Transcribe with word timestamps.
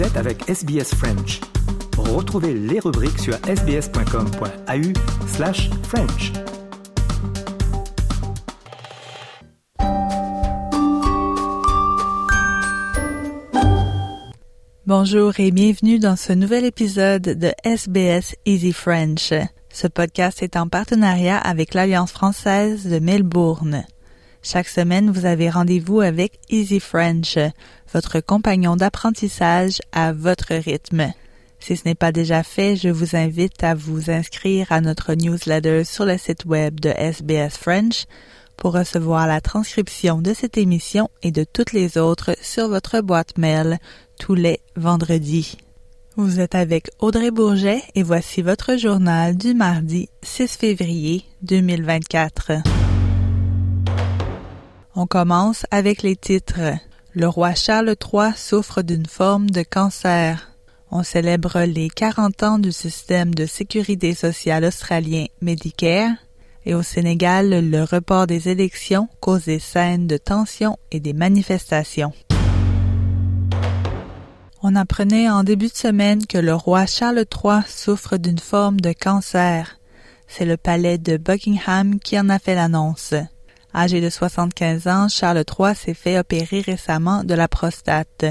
Vous 0.00 0.06
êtes 0.06 0.16
avec 0.16 0.48
SBS 0.48 0.94
French. 0.94 1.40
Retrouvez 1.98 2.54
les 2.54 2.80
rubriques 2.80 3.18
sur 3.18 3.34
sbs.com.au 3.34 5.28
slash 5.28 5.68
French. 5.82 6.32
Bonjour 14.86 15.38
et 15.38 15.50
bienvenue 15.50 15.98
dans 15.98 16.16
ce 16.16 16.32
nouvel 16.32 16.64
épisode 16.64 17.20
de 17.20 17.52
SBS 17.62 18.34
Easy 18.46 18.72
French. 18.72 19.34
Ce 19.68 19.86
podcast 19.86 20.42
est 20.42 20.56
en 20.56 20.66
partenariat 20.66 21.36
avec 21.36 21.74
l'Alliance 21.74 22.12
française 22.12 22.86
de 22.86 23.00
Melbourne. 23.00 23.84
Chaque 24.42 24.68
semaine, 24.68 25.10
vous 25.10 25.26
avez 25.26 25.50
rendez-vous 25.50 26.00
avec 26.00 26.40
Easy 26.48 26.80
French, 26.80 27.36
votre 27.92 28.20
compagnon 28.20 28.74
d'apprentissage 28.74 29.80
à 29.92 30.12
votre 30.12 30.54
rythme. 30.54 31.12
Si 31.58 31.76
ce 31.76 31.82
n'est 31.84 31.94
pas 31.94 32.10
déjà 32.10 32.42
fait, 32.42 32.74
je 32.74 32.88
vous 32.88 33.16
invite 33.16 33.62
à 33.62 33.74
vous 33.74 34.10
inscrire 34.10 34.72
à 34.72 34.80
notre 34.80 35.12
newsletter 35.12 35.84
sur 35.84 36.06
le 36.06 36.16
site 36.16 36.46
web 36.46 36.80
de 36.80 36.88
SBS 36.88 37.58
French 37.58 38.06
pour 38.56 38.72
recevoir 38.72 39.26
la 39.26 39.42
transcription 39.42 40.22
de 40.22 40.32
cette 40.32 40.56
émission 40.56 41.10
et 41.22 41.32
de 41.32 41.44
toutes 41.44 41.72
les 41.72 41.98
autres 41.98 42.34
sur 42.40 42.68
votre 42.68 43.00
boîte 43.02 43.36
mail 43.36 43.78
tous 44.18 44.34
les 44.34 44.60
vendredis. 44.74 45.58
Vous 46.16 46.40
êtes 46.40 46.54
avec 46.54 46.90
Audrey 46.98 47.30
Bourget 47.30 47.82
et 47.94 48.02
voici 48.02 48.42
votre 48.42 48.76
journal 48.76 49.36
du 49.36 49.54
mardi 49.54 50.08
6 50.22 50.56
février 50.56 51.24
2024. 51.42 52.89
On 55.02 55.06
commence 55.06 55.64
avec 55.70 56.02
les 56.02 56.14
titres. 56.14 56.76
Le 57.14 57.26
roi 57.26 57.54
Charles 57.54 57.96
III 57.98 58.32
souffre 58.36 58.82
d'une 58.82 59.06
forme 59.06 59.48
de 59.48 59.62
cancer. 59.62 60.52
On 60.90 61.02
célèbre 61.02 61.60
les 61.60 61.88
40 61.88 62.42
ans 62.42 62.58
du 62.58 62.70
système 62.70 63.34
de 63.34 63.46
sécurité 63.46 64.14
sociale 64.14 64.66
australien 64.66 65.24
Medicare. 65.40 66.10
Et 66.66 66.74
au 66.74 66.82
Sénégal, 66.82 67.70
le 67.70 67.82
report 67.82 68.26
des 68.26 68.50
élections 68.50 69.08
cause 69.20 69.46
des 69.46 69.58
scènes 69.58 70.06
de 70.06 70.18
tension 70.18 70.76
et 70.90 71.00
des 71.00 71.14
manifestations. 71.14 72.12
On 74.62 74.76
apprenait 74.76 75.30
en 75.30 75.44
début 75.44 75.68
de 75.68 75.76
semaine 75.76 76.26
que 76.26 76.36
le 76.36 76.54
roi 76.54 76.84
Charles 76.84 77.24
III 77.24 77.62
souffre 77.66 78.18
d'une 78.18 78.38
forme 78.38 78.82
de 78.82 78.92
cancer. 78.92 79.78
C'est 80.28 80.44
le 80.44 80.58
palais 80.58 80.98
de 80.98 81.16
Buckingham 81.16 81.98
qui 82.00 82.20
en 82.20 82.28
a 82.28 82.38
fait 82.38 82.54
l'annonce. 82.54 83.14
Âgé 83.74 84.00
de 84.00 84.10
75 84.10 84.88
ans, 84.88 85.08
Charles 85.08 85.44
III 85.46 85.74
s'est 85.74 85.94
fait 85.94 86.18
opérer 86.18 86.60
récemment 86.60 87.22
de 87.22 87.34
la 87.34 87.48
prostate. 87.48 88.24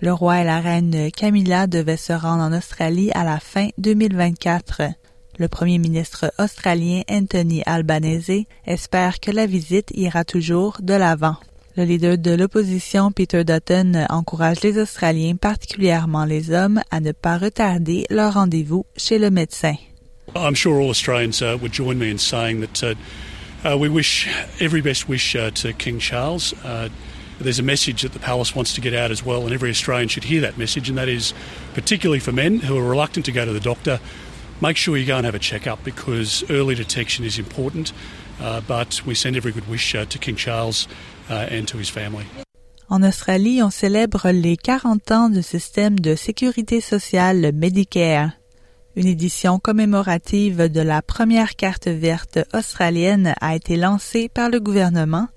Le 0.00 0.12
roi 0.12 0.40
et 0.40 0.44
la 0.44 0.60
reine 0.60 1.10
Camilla 1.12 1.66
devaient 1.66 1.96
se 1.96 2.12
rendre 2.12 2.42
en 2.42 2.56
Australie 2.56 3.10
à 3.12 3.22
la 3.22 3.38
fin 3.38 3.68
2024. 3.78 4.82
Le 5.38 5.48
premier 5.48 5.78
ministre 5.78 6.32
australien 6.38 7.02
Anthony 7.10 7.62
Albanese 7.66 8.46
espère 8.66 9.20
que 9.20 9.30
la 9.30 9.46
visite 9.46 9.90
ira 9.94 10.24
toujours 10.24 10.78
de 10.82 10.94
l'avant. 10.94 11.36
Le 11.76 11.84
leader 11.84 12.18
de 12.18 12.32
l'opposition, 12.32 13.12
Peter 13.12 13.44
Dutton, 13.44 14.06
encourage 14.10 14.60
les 14.62 14.76
Australiens, 14.76 15.36
particulièrement 15.36 16.24
les 16.24 16.50
hommes, 16.50 16.82
à 16.90 17.00
ne 17.00 17.12
pas 17.12 17.38
retarder 17.38 18.06
leur 18.10 18.34
rendez-vous 18.34 18.84
chez 18.96 19.18
le 19.18 19.30
médecin. 19.30 19.76
I'm 20.34 20.54
sure 20.54 20.80
all 20.80 20.90
uh, 20.90 21.56
would 21.60 21.72
join 21.72 21.94
me 21.96 22.10
in 22.10 22.18
saying 22.18 22.60
that 22.60 22.82
uh, 22.82 22.94
uh, 23.64 23.76
we 23.78 23.88
wish 23.88 24.28
every 24.60 24.80
best 24.80 25.08
wish 25.08 25.36
uh, 25.36 25.50
to 25.50 25.72
King 25.72 25.98
Charles. 25.98 26.52
Uh, 26.64 26.88
there's 27.38 27.58
a 27.58 27.62
message 27.62 28.02
that 28.02 28.12
the 28.12 28.18
palace 28.18 28.54
wants 28.54 28.74
to 28.74 28.80
get 28.80 28.92
out 28.92 29.10
as 29.10 29.24
well, 29.24 29.44
and 29.44 29.52
every 29.52 29.70
Australian 29.70 30.08
should 30.08 30.24
hear 30.24 30.40
that 30.42 30.58
message, 30.58 30.88
and 30.88 30.98
that 30.98 31.08
is 31.08 31.32
particularly 31.74 32.20
for 32.20 32.32
men 32.32 32.58
who 32.58 32.76
are 32.76 32.88
reluctant 32.88 33.24
to 33.26 33.32
go 33.32 33.44
to 33.44 33.52
the 33.52 33.60
doctor. 33.60 34.00
Make 34.60 34.76
sure 34.76 34.96
you 34.96 35.06
go 35.06 35.16
and 35.16 35.24
have 35.24 35.34
a 35.34 35.38
checkup 35.38 35.82
because 35.84 36.44
early 36.50 36.74
detection 36.74 37.24
is 37.24 37.38
important. 37.38 37.92
Uh, 38.40 38.60
but 38.60 39.04
we 39.04 39.14
send 39.14 39.36
every 39.36 39.52
good 39.52 39.68
wish 39.68 39.92
to 39.92 40.18
King 40.18 40.36
Charles 40.36 40.88
and 41.28 41.68
to 41.68 41.76
his 41.76 41.90
family. 41.90 42.24
En 42.88 43.04
Australie, 43.04 43.62
on 43.62 43.70
célèbre 43.70 44.30
les 44.32 44.56
40 44.56 45.10
ans 45.12 45.28
du 45.30 45.42
système 45.42 46.00
de 46.00 46.16
sécurité 46.16 46.80
sociale 46.80 47.52
Medicare. 47.54 48.39
Une 48.96 49.06
édition 49.06 49.60
commémorative 49.60 50.68
de 50.68 50.80
la 50.80 51.00
première 51.00 51.54
carte 51.54 51.86
verte 51.86 52.40
australienne 52.52 53.34
a 53.40 53.54
été 53.54 53.76
lancée 53.76 54.28
par 54.28 54.50
le 54.50 54.58
gouvernement, 54.58 55.28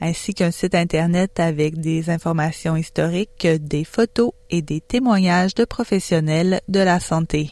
ainsi 0.00 0.32
qu'un 0.32 0.50
site 0.50 0.74
Internet 0.74 1.38
avec 1.38 1.78
des 1.78 2.08
informations 2.08 2.74
historiques, 2.74 3.46
des 3.46 3.84
photos 3.84 4.32
et 4.48 4.62
des 4.62 4.80
témoignages 4.80 5.54
de 5.54 5.66
professionnels 5.66 6.62
de 6.68 6.80
la 6.80 7.00
santé. 7.00 7.50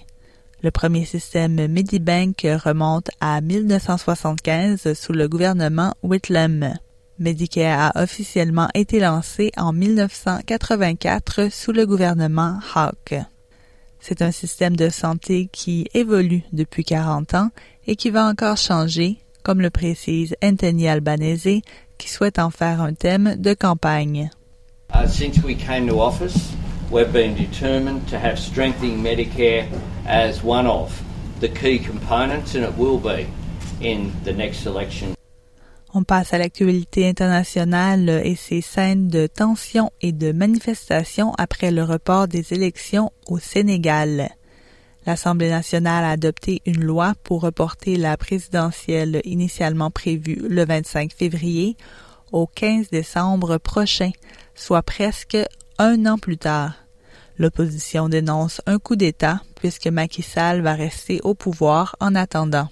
Le 0.62 0.70
premier 0.70 1.04
système 1.04 1.66
Medibank 1.68 2.46
remonte 2.64 3.10
à 3.20 3.40
1975 3.42 4.94
sous 4.94 5.12
le 5.12 5.28
gouvernement 5.28 5.94
Whitlam. 6.02 6.74
Medicare 7.18 7.92
a 7.94 8.02
officiellement 8.02 8.68
été 8.74 8.98
lancé 8.98 9.52
en 9.58 9.74
1984 9.74 11.52
sous 11.52 11.72
le 11.72 11.86
gouvernement 11.86 12.58
Hawke. 12.74 13.14
C'est 14.00 14.22
un 14.22 14.30
système 14.30 14.76
de 14.76 14.88
santé 14.88 15.48
qui 15.52 15.86
évolue 15.92 16.42
depuis 16.52 16.84
40 16.84 17.34
ans 17.34 17.50
et 17.86 17.96
qui 17.96 18.10
va 18.10 18.26
encore 18.26 18.56
changer, 18.56 19.18
comme 19.42 19.60
le 19.60 19.70
précise 19.70 20.34
Anthony 20.42 20.88
Albanese, 20.88 21.60
qui 21.98 22.08
souhaite 22.08 22.38
en 22.38 22.50
faire 22.50 22.80
un 22.80 22.94
thème 22.94 23.36
de 23.36 23.52
campagne. 23.52 24.30
Uh, 24.92 25.06
since 25.06 25.42
we 25.44 25.54
came 25.54 25.86
to 25.86 26.00
office, 26.00 26.52
we've 26.90 27.12
been 27.12 27.36
determined 27.36 28.08
to 28.08 28.18
have 28.18 28.38
strengthening 28.38 29.00
Medicare 29.02 29.68
as 30.06 30.42
one 30.42 30.66
of 30.66 30.90
the 31.40 31.48
key 31.48 31.78
components, 31.78 32.54
and 32.54 32.64
it 32.64 32.76
will 32.76 32.98
be 32.98 33.26
in 33.80 34.12
the 34.24 34.32
next 34.32 34.66
election. 34.66 35.14
On 35.92 36.04
passe 36.04 36.32
à 36.32 36.38
l'actualité 36.38 37.08
internationale 37.08 38.22
et 38.24 38.36
ses 38.36 38.60
scènes 38.60 39.08
de 39.08 39.26
tension 39.26 39.90
et 40.00 40.12
de 40.12 40.30
manifestation 40.30 41.34
après 41.36 41.72
le 41.72 41.82
report 41.82 42.28
des 42.28 42.52
élections 42.52 43.10
au 43.26 43.40
Sénégal. 43.40 44.30
L'Assemblée 45.04 45.50
nationale 45.50 46.04
a 46.04 46.10
adopté 46.10 46.62
une 46.64 46.84
loi 46.84 47.14
pour 47.24 47.40
reporter 47.40 47.96
la 47.96 48.16
présidentielle 48.16 49.20
initialement 49.24 49.90
prévue 49.90 50.36
le 50.48 50.64
25 50.64 51.12
février 51.12 51.76
au 52.30 52.46
15 52.46 52.90
décembre 52.90 53.58
prochain, 53.58 54.10
soit 54.54 54.82
presque 54.82 55.38
un 55.78 56.06
an 56.06 56.18
plus 56.18 56.38
tard. 56.38 56.74
L'opposition 57.36 58.08
dénonce 58.08 58.60
un 58.66 58.78
coup 58.78 58.94
d'État 58.94 59.40
puisque 59.56 59.88
Macky 59.88 60.22
Sall 60.22 60.60
va 60.60 60.74
rester 60.74 61.20
au 61.24 61.34
pouvoir 61.34 61.96
en 61.98 62.14
attendant. 62.14 62.68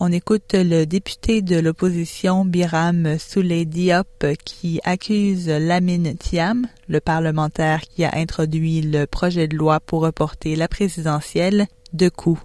On 0.00 0.10
écoute 0.10 0.54
le 0.54 0.86
député 0.86 1.40
de 1.40 1.56
l'opposition 1.56 2.44
Biram 2.44 3.16
Souley 3.16 3.64
Diop 3.64 4.26
qui 4.44 4.80
accuse 4.82 5.48
Lamine 5.48 6.16
Thiam, 6.16 6.66
le 6.88 6.98
parlementaire 7.00 7.82
qui 7.82 8.04
a 8.04 8.10
introduit 8.14 8.82
le 8.82 9.06
projet 9.06 9.46
de 9.46 9.56
loi 9.56 9.78
pour 9.78 10.02
reporter 10.02 10.56
la 10.56 10.66
présidentielle, 10.66 11.68
de 11.92 12.08
coups. 12.08 12.40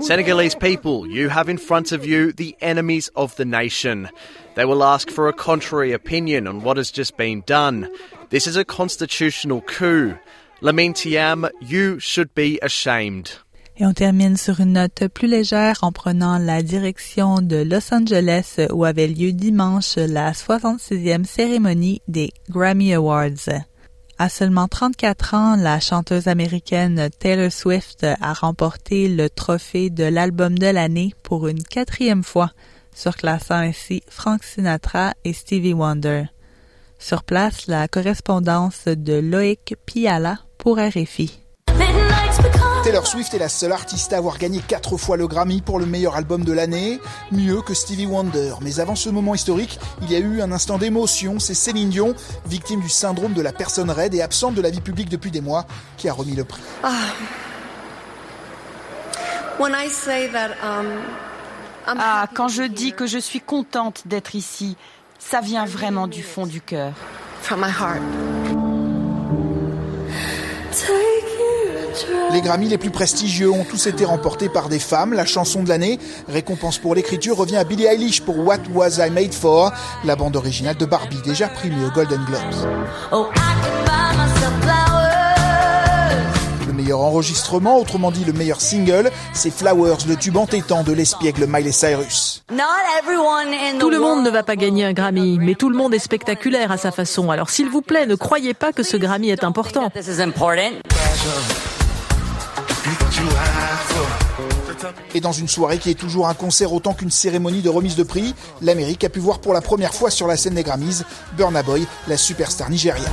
Senegalese 0.00 0.54
people, 0.54 1.06
you 1.06 1.30
have 1.30 1.48
in 1.48 1.56
front 1.56 1.92
of 1.92 2.04
you 2.04 2.30
the 2.32 2.54
enemies 2.60 3.08
of 3.16 3.34
the 3.36 3.46
nation. 3.46 4.10
They 4.56 4.66
will 4.66 4.82
ask 4.82 5.10
for 5.10 5.28
a 5.28 5.32
contrary 5.32 5.92
opinion 5.92 6.46
on 6.46 6.62
what 6.62 6.76
has 6.76 6.90
just 6.90 7.16
been 7.16 7.42
done. 7.46 7.88
This 8.28 8.46
is 8.46 8.56
a 8.56 8.64
constitutional 8.64 9.62
coup. 9.62 10.18
Lamine 10.60 10.92
Thiam, 10.92 11.48
you 11.62 11.98
should 11.98 12.34
be 12.34 12.58
ashamed. 12.60 13.38
Et 13.76 13.84
on 13.84 13.92
termine 13.92 14.36
sur 14.36 14.60
une 14.60 14.74
note 14.74 15.08
plus 15.12 15.26
légère 15.26 15.78
en 15.82 15.90
prenant 15.90 16.38
la 16.38 16.62
direction 16.62 17.42
de 17.42 17.56
Los 17.56 17.92
Angeles 17.92 18.60
où 18.72 18.84
avait 18.84 19.08
lieu 19.08 19.32
dimanche 19.32 19.96
la 19.96 20.30
66e 20.30 21.24
cérémonie 21.24 22.00
des 22.06 22.30
Grammy 22.48 22.94
Awards. 22.94 23.50
À 24.16 24.28
seulement 24.28 24.68
34 24.68 25.34
ans, 25.34 25.56
la 25.56 25.80
chanteuse 25.80 26.28
américaine 26.28 27.08
Taylor 27.18 27.50
Swift 27.50 28.06
a 28.20 28.32
remporté 28.32 29.08
le 29.08 29.28
trophée 29.28 29.90
de 29.90 30.04
l'album 30.04 30.56
de 30.56 30.68
l'année 30.68 31.12
pour 31.24 31.48
une 31.48 31.64
quatrième 31.64 32.22
fois, 32.22 32.52
surclassant 32.94 33.56
ainsi 33.56 34.04
Frank 34.08 34.44
Sinatra 34.44 35.14
et 35.24 35.32
Stevie 35.32 35.74
Wonder. 35.74 36.26
Sur 37.00 37.24
place, 37.24 37.66
la 37.66 37.88
correspondance 37.88 38.84
de 38.86 39.14
Loïc 39.14 39.74
Piala 39.84 40.38
pour 40.58 40.78
RFI. 40.78 41.43
Taylor 42.84 43.06
Swift 43.06 43.32
est 43.32 43.38
la 43.38 43.48
seule 43.48 43.72
artiste 43.72 44.12
à 44.12 44.18
avoir 44.18 44.36
gagné 44.36 44.60
quatre 44.60 44.98
fois 44.98 45.16
le 45.16 45.26
Grammy 45.26 45.62
pour 45.62 45.78
le 45.78 45.86
meilleur 45.86 46.16
album 46.16 46.44
de 46.44 46.52
l'année, 46.52 47.00
mieux 47.32 47.62
que 47.62 47.72
Stevie 47.72 48.04
Wonder. 48.04 48.56
Mais 48.60 48.78
avant 48.78 48.94
ce 48.94 49.08
moment 49.08 49.34
historique, 49.34 49.80
il 50.02 50.12
y 50.12 50.16
a 50.16 50.18
eu 50.18 50.42
un 50.42 50.52
instant 50.52 50.76
d'émotion. 50.76 51.38
C'est 51.38 51.54
Céline 51.54 51.88
Dion, 51.88 52.14
victime 52.44 52.80
du 52.80 52.90
syndrome 52.90 53.32
de 53.32 53.40
la 53.40 53.52
personne 53.52 53.90
raide 53.90 54.12
et 54.12 54.20
absente 54.20 54.54
de 54.54 54.60
la 54.60 54.68
vie 54.68 54.82
publique 54.82 55.08
depuis 55.08 55.30
des 55.30 55.40
mois, 55.40 55.64
qui 55.96 56.10
a 56.10 56.12
remis 56.12 56.34
le 56.34 56.44
prix. 56.44 56.60
Ah, 61.86 62.28
quand 62.34 62.48
je 62.48 62.64
dis 62.64 62.92
que 62.92 63.06
je 63.06 63.18
suis 63.18 63.40
contente 63.40 64.02
d'être 64.04 64.34
ici, 64.34 64.76
ça 65.18 65.40
vient 65.40 65.64
vraiment 65.64 66.06
du 66.06 66.22
fond 66.22 66.44
du 66.44 66.60
cœur. 66.60 66.92
Les 72.32 72.40
Grammys 72.40 72.68
les 72.68 72.78
plus 72.78 72.90
prestigieux 72.90 73.50
ont 73.50 73.64
tous 73.64 73.86
été 73.86 74.04
remportés 74.04 74.48
par 74.48 74.68
des 74.68 74.78
femmes. 74.78 75.12
La 75.12 75.24
chanson 75.24 75.62
de 75.62 75.68
l'année, 75.68 75.98
récompense 76.28 76.78
pour 76.78 76.94
l'écriture, 76.94 77.36
revient 77.36 77.56
à 77.56 77.64
Billie 77.64 77.84
Eilish 77.84 78.22
pour 78.22 78.38
What 78.38 78.58
Was 78.72 79.04
I 79.06 79.10
Made 79.10 79.34
For, 79.34 79.72
la 80.04 80.16
bande 80.16 80.36
originale 80.36 80.76
de 80.76 80.84
Barbie, 80.84 81.20
déjà 81.24 81.48
primée 81.48 81.84
aux 81.84 81.90
Golden 81.90 82.24
Globes. 82.24 82.68
Oh, 83.12 83.28
le 86.66 86.72
meilleur 86.72 87.00
enregistrement, 87.00 87.78
autrement 87.78 88.10
dit 88.10 88.24
le 88.24 88.32
meilleur 88.32 88.60
single, 88.60 89.10
c'est 89.32 89.50
Flowers, 89.50 89.98
le 90.08 90.16
tube 90.16 90.36
entêtant 90.36 90.82
de 90.82 90.92
l'espiègle 90.92 91.46
Miley 91.46 91.72
Cyrus. 91.72 92.44
Tout 93.78 93.90
le 93.90 93.98
monde 93.98 94.24
ne 94.24 94.30
va 94.30 94.42
pas 94.42 94.56
gagner 94.56 94.84
un 94.84 94.92
Grammy, 94.92 95.38
mais 95.40 95.54
tout 95.54 95.70
le 95.70 95.76
monde 95.76 95.94
est 95.94 95.98
spectaculaire 95.98 96.72
à 96.72 96.76
sa 96.76 96.90
façon. 96.90 97.30
Alors 97.30 97.50
s'il 97.50 97.68
vous 97.68 97.82
plaît, 97.82 98.06
ne 98.06 98.16
croyez 98.16 98.54
pas 98.54 98.72
que 98.72 98.82
ce 98.82 98.96
Grammy 98.96 99.30
est 99.30 99.44
important. 99.44 99.90
Et 105.14 105.20
dans 105.20 105.32
une 105.32 105.48
soirée 105.48 105.78
qui 105.78 105.90
est 105.90 105.98
toujours 105.98 106.28
un 106.28 106.34
concert 106.34 106.72
autant 106.72 106.94
qu'une 106.94 107.10
cérémonie 107.10 107.62
de 107.62 107.68
remise 107.68 107.96
de 107.96 108.02
prix, 108.02 108.34
l'Amérique 108.60 109.04
a 109.04 109.08
pu 109.08 109.20
voir 109.20 109.40
pour 109.40 109.54
la 109.54 109.60
première 109.60 109.94
fois 109.94 110.10
sur 110.10 110.26
la 110.26 110.36
scène 110.36 110.54
des 110.54 110.62
Grammys 110.62 111.02
Burna 111.36 111.62
Boy, 111.62 111.86
la 112.08 112.16
superstar 112.16 112.70
nigériane. 112.70 113.12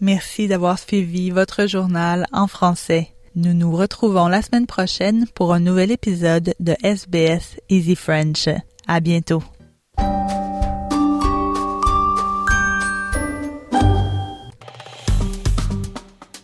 Merci 0.00 0.48
d'avoir 0.48 0.78
suivi 0.78 1.30
votre 1.30 1.66
journal 1.66 2.26
en 2.32 2.46
français. 2.46 3.10
Nous 3.36 3.54
nous 3.54 3.72
retrouvons 3.72 4.28
la 4.28 4.42
semaine 4.42 4.66
prochaine 4.66 5.26
pour 5.34 5.52
un 5.52 5.60
nouvel 5.60 5.90
épisode 5.90 6.54
de 6.60 6.76
SBS 6.82 7.56
Easy 7.68 7.96
French. 7.96 8.48
À 8.86 9.00
bientôt. 9.00 9.42